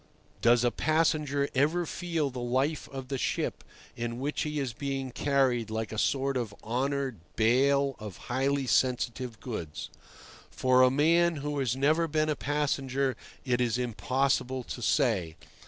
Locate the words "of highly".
7.99-8.65